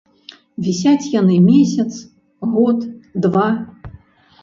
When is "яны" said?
1.19-1.35